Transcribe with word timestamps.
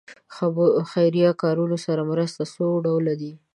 خیریه 0.91 1.31
کارونو 1.41 1.77
سره 1.85 2.01
مرستې 2.11 2.43
څو 2.53 2.65
ډوله 2.85 3.13
دي. 3.21 3.33